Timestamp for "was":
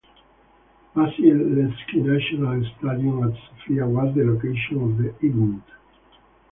3.85-4.15